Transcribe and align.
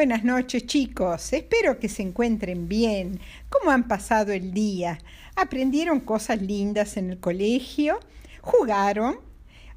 Buenas 0.00 0.24
noches 0.24 0.64
chicos, 0.64 1.30
espero 1.34 1.78
que 1.78 1.90
se 1.90 2.00
encuentren 2.00 2.68
bien. 2.68 3.20
¿Cómo 3.50 3.70
han 3.70 3.86
pasado 3.86 4.32
el 4.32 4.54
día? 4.54 4.96
¿Aprendieron 5.36 6.00
cosas 6.00 6.40
lindas 6.40 6.96
en 6.96 7.10
el 7.10 7.20
colegio? 7.20 8.00
¿Jugaron? 8.40 9.20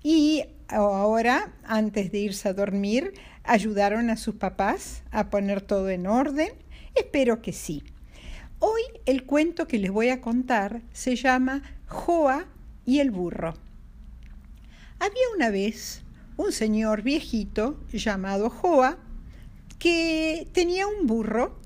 Y 0.01 0.45
ahora, 0.69 1.51
antes 1.65 2.09
de 2.13 2.19
irse 2.19 2.47
a 2.47 2.53
dormir, 2.53 3.11
¿ayudaron 3.43 4.09
a 4.09 4.15
sus 4.15 4.35
papás 4.35 5.03
a 5.11 5.29
poner 5.29 5.59
todo 5.59 5.89
en 5.89 6.07
orden? 6.07 6.53
Espero 6.95 7.41
que 7.41 7.51
sí. 7.51 7.83
Hoy 8.59 8.81
el 9.05 9.25
cuento 9.25 9.67
que 9.67 9.77
les 9.77 9.91
voy 9.91 10.07
a 10.07 10.21
contar 10.21 10.79
se 10.93 11.17
llama 11.17 11.63
Joa 11.87 12.45
y 12.85 12.99
el 12.99 13.11
burro. 13.11 13.55
Había 14.99 15.35
una 15.35 15.49
vez 15.49 16.01
un 16.37 16.53
señor 16.53 17.01
viejito 17.01 17.77
llamado 17.91 18.49
Joa 18.49 18.97
que 19.83 20.47
tenía 20.53 20.87
un 20.87 21.07
burro 21.07 21.59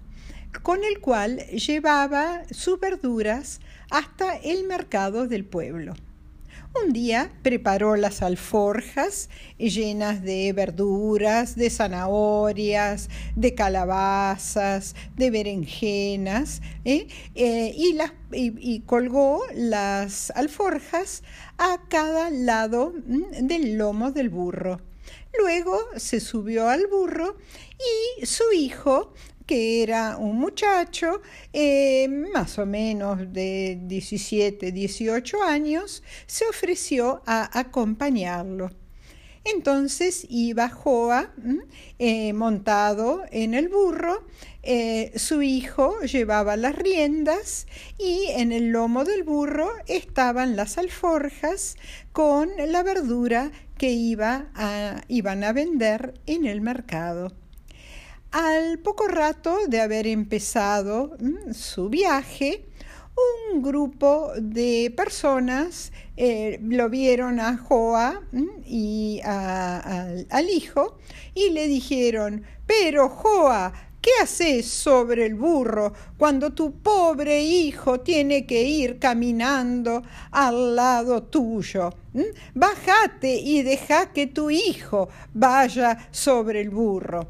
con 0.63 0.83
el 0.83 0.99
cual 1.01 1.37
llevaba 1.49 2.41
sus 2.49 2.79
verduras 2.79 3.59
hasta 3.91 4.35
el 4.37 4.63
mercado 4.63 5.27
del 5.27 5.45
pueblo. 5.45 5.93
Un 6.83 6.93
día 6.93 7.31
preparó 7.43 7.95
las 7.95 8.23
alforjas 8.23 9.29
llenas 9.59 10.23
de 10.23 10.51
verduras, 10.51 11.55
de 11.55 11.69
zanahorias, 11.69 13.07
de 13.35 13.53
calabazas, 13.53 14.95
de 15.15 15.29
berenjenas, 15.29 16.63
¿eh? 16.85 17.07
Eh, 17.35 17.71
y, 17.77 17.99
y, 18.31 18.79
colgó 18.79 19.43
las 19.53 20.31
alforjas 20.31 21.21
a 21.59 21.81
cada 21.87 22.31
lado 22.31 22.93
del 23.41 23.77
lomo 23.77 24.11
del 24.11 24.29
burro. 24.29 24.81
Luego 25.37 25.79
se 25.97 26.19
subió 26.19 26.69
al 26.69 26.87
burro 26.87 27.37
y 28.19 28.25
su 28.25 28.51
hijo 28.53 29.13
que 29.47 29.81
era 29.81 30.17
un 30.17 30.37
muchacho 30.37 31.21
eh, 31.53 32.07
más 32.09 32.59
o 32.59 32.65
menos 32.65 33.31
de 33.31 33.79
17, 33.81 34.73
18 34.73 35.41
años, 35.41 36.03
se 36.27 36.45
ofreció 36.45 37.23
a 37.25 37.57
acompañarlo. 37.57 38.69
Entonces 39.53 40.25
iba 40.29 40.67
Joa 40.67 41.31
eh, 41.99 42.33
montado 42.33 43.23
en 43.31 43.53
el 43.53 43.69
burro, 43.69 44.25
eh, 44.61 45.13
su 45.15 45.41
hijo 45.41 46.01
llevaba 46.01 46.57
las 46.57 46.75
riendas 46.75 47.65
y 47.97 48.25
en 48.31 48.51
el 48.51 48.71
lomo 48.71 49.05
del 49.05 49.23
burro 49.23 49.69
estaban 49.87 50.57
las 50.57 50.77
alforjas 50.77 51.77
con 52.11 52.49
la 52.67 52.83
verdura 52.83 53.51
que 53.77 53.91
iba 53.91 54.47
a, 54.53 55.01
iban 55.07 55.45
a 55.45 55.53
vender 55.53 56.15
en 56.25 56.45
el 56.45 56.59
mercado. 56.59 57.31
Al 58.31 58.79
poco 58.79 59.07
rato 59.07 59.57
de 59.67 59.79
haber 59.79 60.07
empezado 60.07 61.15
su 61.53 61.87
viaje, 61.87 62.65
un 63.17 63.61
grupo 63.61 64.31
de 64.37 64.93
personas 64.95 65.91
eh, 66.15 66.59
lo 66.61 66.89
vieron 66.89 67.39
a 67.39 67.57
Joa 67.57 68.21
y 68.65 69.19
al 69.23 70.49
hijo 70.49 70.97
y 71.33 71.49
le 71.49 71.67
dijeron, 71.67 72.43
pero 72.65 73.09
Joa, 73.09 73.73
¿qué 74.01 74.11
haces 74.21 74.67
sobre 74.67 75.25
el 75.25 75.35
burro 75.35 75.93
cuando 76.17 76.53
tu 76.53 76.79
pobre 76.81 77.41
hijo 77.41 77.99
tiene 78.01 78.45
que 78.45 78.63
ir 78.63 78.99
caminando 78.99 80.03
al 80.31 80.75
lado 80.75 81.23
tuyo? 81.23 81.93
Bájate 82.53 83.35
y 83.39 83.63
deja 83.63 84.11
que 84.13 84.27
tu 84.27 84.49
hijo 84.49 85.09
vaya 85.33 86.09
sobre 86.11 86.61
el 86.61 86.69
burro. 86.69 87.27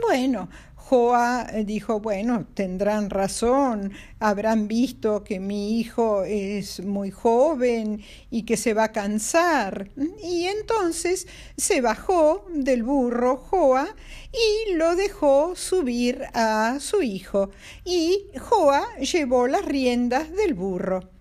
Bueno, 0.00 0.48
Joa 0.88 1.48
eh, 1.52 1.64
dijo, 1.64 1.98
bueno, 1.98 2.46
tendrán 2.54 3.10
razón, 3.10 3.90
habrán 4.20 4.68
visto 4.68 5.24
que 5.24 5.40
mi 5.40 5.80
hijo 5.80 6.22
es 6.22 6.78
muy 6.84 7.10
joven 7.10 8.02
y 8.30 8.44
que 8.44 8.56
se 8.56 8.72
va 8.72 8.84
a 8.84 8.92
cansar. 8.92 9.90
Y 10.22 10.44
entonces 10.44 11.26
se 11.56 11.80
bajó 11.80 12.46
del 12.54 12.84
burro 12.84 13.36
Joa 13.36 13.96
y 14.32 14.74
lo 14.74 14.94
dejó 14.94 15.56
subir 15.56 16.22
a 16.34 16.78
su 16.78 17.02
hijo. 17.02 17.50
Y 17.84 18.26
Joa 18.38 18.86
llevó 18.98 19.48
las 19.48 19.64
riendas 19.64 20.30
del 20.36 20.54
burro. 20.54 21.15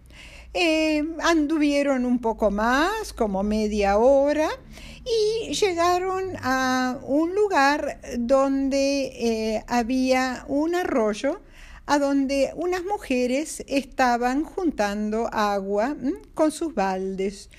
Eh, 0.58 1.04
anduvieron 1.22 2.06
un 2.06 2.20
poco 2.20 2.50
más, 2.50 3.12
como 3.12 3.44
media 3.44 3.98
hora, 3.98 4.48
y 5.04 5.54
llegaron 5.54 6.38
a 6.42 6.98
un 7.04 7.36
lugar 7.36 8.00
donde 8.18 9.08
eh, 9.08 9.66
había 9.68 10.46
un 10.48 10.76
arroyo 10.76 11.42
a 11.88 12.00
donde 12.00 12.52
unas 12.56 12.84
mujeres 12.84 13.64
estaban 13.68 14.44
juntando 14.44 15.30
agua 15.32 15.96
con 16.34 16.52
sus 16.52 16.74
baldes. 16.74 17.50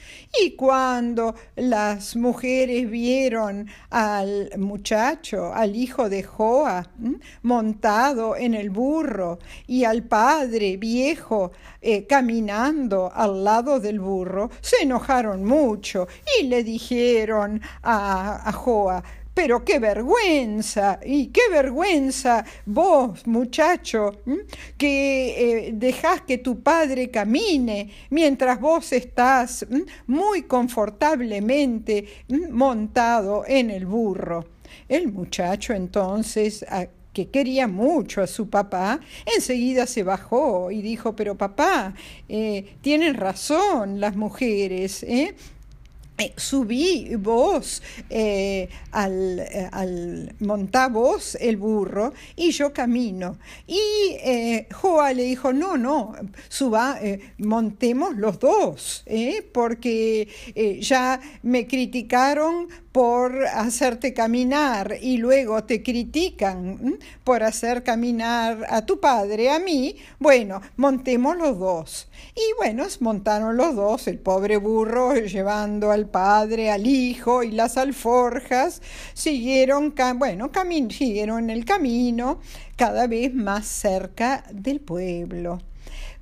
Y 0.43 0.57
cuando 0.57 1.35
las 1.55 2.17
mujeres 2.17 2.91
vieron 2.91 3.69
al 3.91 4.51
muchacho, 4.59 5.53
al 5.55 5.77
hijo 5.77 6.09
de 6.09 6.23
Joa, 6.23 6.91
montado 7.43 8.37
en 8.37 8.55
el 8.55 8.71
burro, 8.71 9.39
y 9.67 9.85
al 9.85 10.03
padre 10.05 10.77
viejo 10.77 11.53
eh, 11.81 12.07
caminando 12.07 13.11
al 13.15 13.45
lado 13.45 13.81
del 13.81 14.01
burro, 14.01 14.51
se 14.61 14.83
enojaron 14.83 15.45
mucho 15.45 16.09
y 16.39 16.45
le 16.45 16.65
dijeron 16.65 17.61
a, 17.83 18.49
a 18.49 18.53
Joa, 18.53 19.03
pero 19.37 19.63
qué 19.63 19.79
vergüenza, 19.79 20.99
y 21.05 21.27
qué 21.27 21.43
vergüenza 21.51 22.43
vos, 22.65 23.27
muchacho, 23.27 24.23
que 24.79 25.67
eh, 25.67 25.73
dejás 25.75 26.23
que 26.23 26.39
tu 26.39 26.63
padre 26.63 27.11
camine 27.11 27.91
mientras 28.09 28.59
vos 28.59 28.95
estás 28.95 29.67
muy 30.07 30.45
confortablemente 30.45 32.25
montado 32.51 33.45
en 33.47 33.69
el 33.69 33.85
burro. 33.85 34.47
El 34.89 35.13
muchacho 35.13 35.75
entonces 35.75 36.65
que 37.13 37.29
quería 37.29 37.67
mucho 37.67 38.23
a 38.23 38.27
su 38.27 38.49
papá, 38.49 39.01
enseguida 39.35 39.87
se 39.87 40.03
bajó 40.03 40.71
y 40.71 40.81
dijo, 40.81 41.15
pero 41.15 41.35
papá, 41.35 41.93
eh, 42.27 42.77
tienen 42.81 43.15
razón 43.15 44.01
las 44.01 44.17
mujeres, 44.17 45.03
¿eh? 45.03 45.35
Eh, 46.19 46.33
subí 46.37 47.15
vos 47.17 47.83
eh, 48.09 48.71
al, 48.93 49.39
eh, 49.39 49.69
al 49.71 50.35
montar 50.41 50.91
vos 50.91 51.37
el 51.39 51.59
burro 51.59 52.15
y 52.35 52.53
yo 52.53 52.73
camino. 52.73 53.39
Y 53.67 53.83
Joa 54.73 55.13
le 55.13 55.25
dijo, 55.25 55.53
no, 55.53 55.77
no, 55.77 56.15
suba, 56.49 56.99
montemos 57.39 58.17
los 58.17 58.39
dos, 58.39 59.05
porque 59.53 60.29
ya 60.81 61.21
me 61.43 61.67
criticaron 61.67 62.69
por 62.97 63.45
hacerte 63.45 64.15
caminar 64.15 64.97
y 65.03 65.19
luego 65.19 65.65
te 65.65 65.83
critican 65.83 66.99
por 67.25 67.43
hacer 67.43 67.83
caminar 67.83 68.65
a 68.71 68.87
tu 68.87 69.01
padre, 69.01 69.51
a 69.51 69.59
mí, 69.59 69.97
bueno, 70.19 70.63
montemos 70.79 71.37
los 71.37 71.59
dos. 71.59 72.09
Y 72.35 72.55
bueno, 72.57 72.87
montaron 73.01 73.59
los 73.59 73.77
dos, 73.77 74.09
el 74.09 74.19
pobre 74.19 74.57
burro 74.57 75.15
llevando 75.15 75.91
al 75.91 76.09
padre, 76.09 76.71
al 76.71 76.87
hijo 76.87 77.43
y 77.43 77.51
las 77.51 77.77
alforjas, 77.77 78.81
siguieron, 79.13 79.95
bueno, 80.15 80.51
siguieron 80.89 81.51
el 81.51 81.67
camino 81.67 82.41
cada 82.77 83.07
vez 83.09 83.35
más 83.35 83.67
cerca 83.67 84.43
del 84.51 84.81
pueblo. 84.81 85.59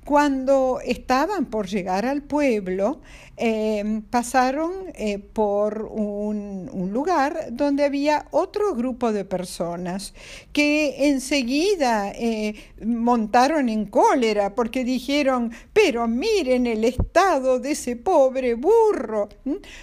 Cuando 0.05 0.79
estaban 0.85 1.45
por 1.45 1.67
llegar 1.67 2.05
al 2.05 2.21
pueblo, 2.21 3.01
Em, 3.37 4.01
pasaron 4.01 4.71
eh, 4.93 5.19
por 5.19 5.89
un, 5.91 6.69
lugar 6.93 7.47
donde 7.51 7.83
había 7.83 8.27
otro 8.31 8.73
grupo 8.73 9.11
de 9.11 9.25
personas 9.25 10.13
que 10.53 11.09
enseguida 11.09 12.11
eh, 12.11 12.55
montaron 12.85 13.67
en 13.67 13.87
cólera 13.87 14.55
porque 14.55 14.85
dijeron, 14.85 15.51
pero 15.73 16.07
miren 16.07 16.67
el 16.67 16.85
estado 16.85 17.59
de 17.59 17.71
ese 17.71 17.97
pobre 17.97 18.53
burro, 18.53 19.27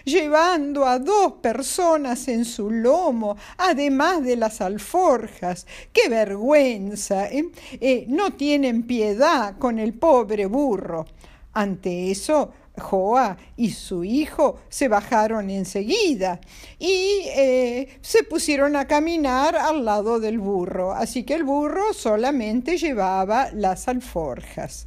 llevando 0.04 0.86
a 0.86 0.98
dos 0.98 1.34
personas 1.42 2.28
en 2.28 2.46
su 2.46 2.70
lomo, 2.70 3.36
además 3.58 4.24
de 4.24 4.36
las 4.36 4.62
alforjas. 4.62 5.66
¡Qué 5.92 6.08
vergüenza! 6.08 7.28
¿eh? 7.28 8.06
no 8.08 8.32
tienen 8.32 8.84
piedad 8.84 9.58
con 9.58 9.78
el 9.78 9.92
pobre 9.92 10.11
burro. 10.48 11.06
Ante 11.54 12.10
eso, 12.10 12.52
Joa 12.78 13.36
y 13.56 13.70
su 13.70 14.04
hijo 14.04 14.60
se 14.68 14.88
bajaron 14.88 15.50
enseguida 15.50 16.40
y 16.78 17.24
eh, 17.36 17.98
se 18.00 18.24
pusieron 18.24 18.76
a 18.76 18.86
caminar 18.86 19.56
al 19.56 19.84
lado 19.84 20.20
del 20.20 20.38
burro, 20.38 20.92
así 20.92 21.24
que 21.24 21.34
el 21.34 21.44
burro 21.44 21.92
solamente 21.92 22.78
llevaba 22.78 23.50
las 23.52 23.88
alforjas. 23.88 24.86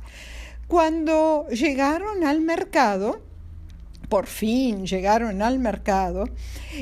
Cuando 0.67 1.47
llegaron 1.49 2.23
al 2.23 2.41
mercado, 2.41 3.21
por 4.07 4.27
fin 4.27 4.85
llegaron 4.85 5.41
al 5.41 5.59
mercado, 5.59 6.29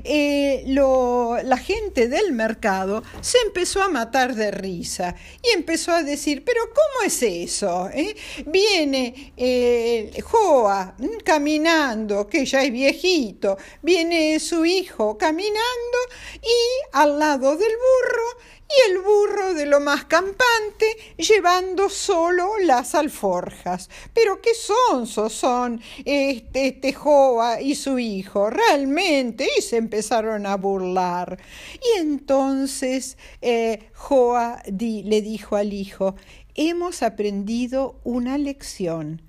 eh, 0.04 0.64
lo, 0.68 1.38
la 1.44 1.58
gente 1.58 2.08
del 2.08 2.32
mercado 2.34 3.04
se 3.22 3.38
empezó 3.46 3.82
a 3.82 3.90
matar 3.90 4.36
de 4.36 4.52
risa 4.52 5.16
y 5.42 5.50
empezó 5.56 5.92
a 5.92 6.04
decir, 6.04 6.44
pero 6.44 6.62
¿cómo 6.68 7.08
es 7.08 7.22
eso? 7.24 7.90
eh? 7.94 8.16
Viene 8.46 9.34
eh, 9.38 10.12
Joa 10.24 10.96
mm, 10.98 11.18
caminando, 11.24 12.28
que 12.28 12.46
ya 12.46 12.64
es 12.64 12.72
viejito, 12.72 13.58
viene 13.82 14.40
su 14.40 14.66
hijo 14.66 15.18
caminando 15.18 15.98
y 16.42 16.98
al 16.98 17.20
lado 17.20 17.56
del 17.56 17.72
burro 17.72 18.54
y 18.70 18.92
el 18.92 19.00
burro 19.00 19.54
de 19.54 19.66
lo 19.66 19.80
más 19.80 20.06
campante 20.06 20.86
llevando 21.18 21.90
solo 21.90 22.58
las 22.60 22.96
alforjas. 22.96 23.90
Pero 24.14 24.42
qué 24.42 24.54
sonsos 24.54 25.34
son 25.34 25.82
este, 26.06 26.68
este 26.68 26.94
Joa 26.94 27.62
y 27.62 27.76
su 27.76 28.00
hijo, 28.00 28.50
realmente, 28.50 29.48
y 29.58 29.62
se 29.62 29.78
empezaron 29.78 30.46
a 30.46 30.56
burlar. 30.58 31.40
Y 31.82 32.00
entonces 32.00 33.18
eh, 33.42 33.90
Joa 33.94 34.64
le 34.66 35.22
dijo 35.22 35.56
al 35.56 35.74
hijo, 35.74 36.16
hemos 36.56 37.04
aprendido 37.04 38.00
una 38.04 38.38
lección. 38.38 39.22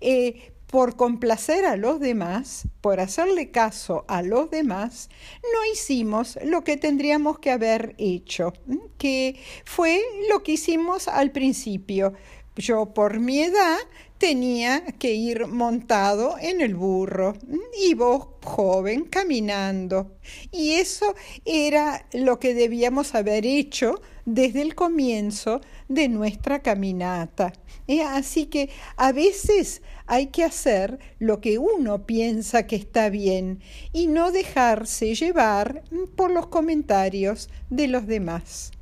Eh, 0.00 0.52
por 0.70 0.94
complacer 0.94 1.64
a 1.64 1.76
los 1.76 1.98
demás, 1.98 2.68
por 2.80 3.00
hacerle 3.00 3.50
caso 3.50 4.04
a 4.06 4.22
los 4.22 4.50
demás, 4.50 5.10
no 5.42 5.72
hicimos 5.72 6.38
lo 6.44 6.62
que 6.62 6.76
tendríamos 6.76 7.40
que 7.40 7.50
haber 7.50 7.96
hecho, 7.98 8.52
que 8.96 9.40
fue 9.64 10.00
lo 10.30 10.44
que 10.44 10.52
hicimos 10.52 11.08
al 11.08 11.32
principio. 11.32 12.12
Yo 12.60 12.92
por 12.92 13.20
mi 13.20 13.40
edad 13.40 13.78
tenía 14.18 14.84
que 14.98 15.14
ir 15.14 15.46
montado 15.46 16.36
en 16.38 16.60
el 16.60 16.74
burro 16.74 17.34
y 17.82 17.94
vos 17.94 18.28
joven 18.44 19.04
caminando. 19.04 20.18
Y 20.52 20.72
eso 20.72 21.14
era 21.46 22.06
lo 22.12 22.38
que 22.38 22.52
debíamos 22.52 23.14
haber 23.14 23.46
hecho 23.46 24.02
desde 24.26 24.60
el 24.60 24.74
comienzo 24.74 25.62
de 25.88 26.08
nuestra 26.08 26.60
caminata. 26.60 27.54
¿Eh? 27.88 28.02
Así 28.02 28.44
que 28.44 28.68
a 28.96 29.12
veces 29.12 29.80
hay 30.06 30.26
que 30.26 30.44
hacer 30.44 30.98
lo 31.18 31.40
que 31.40 31.56
uno 31.56 32.04
piensa 32.04 32.66
que 32.66 32.76
está 32.76 33.08
bien 33.08 33.60
y 33.94 34.06
no 34.06 34.32
dejarse 34.32 35.14
llevar 35.14 35.82
por 36.14 36.30
los 36.30 36.48
comentarios 36.48 37.48
de 37.70 37.88
los 37.88 38.06
demás. 38.06 38.72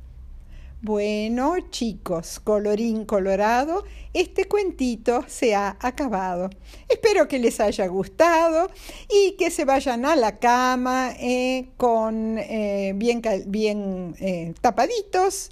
Bueno, 0.81 1.55
chicos, 1.71 2.39
colorín 2.39 3.03
colorado, 3.03 3.83
este 4.13 4.45
cuentito 4.45 5.25
se 5.27 5.53
ha 5.53 5.75
acabado. 5.81 6.49
Espero 6.87 7.27
que 7.27 7.37
les 7.37 7.59
haya 7.59 7.85
gustado 7.87 8.71
y 9.09 9.33
que 9.33 9.51
se 9.51 9.65
vayan 9.65 10.05
a 10.05 10.15
la 10.15 10.39
cama 10.39 11.11
eh, 11.19 11.67
con 11.75 12.37
eh, 12.37 12.93
bien, 12.95 13.21
bien 13.47 14.15
eh, 14.21 14.53
tapaditos 14.61 15.49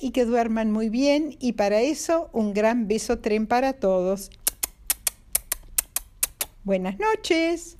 y 0.00 0.10
que 0.12 0.24
duerman 0.24 0.70
muy 0.70 0.90
bien. 0.90 1.36
Y 1.40 1.54
para 1.54 1.80
eso, 1.80 2.30
un 2.32 2.54
gran 2.54 2.86
beso 2.86 3.18
tren 3.18 3.48
para 3.48 3.72
todos. 3.72 4.30
Buenas 6.62 7.00
noches. 7.00 7.76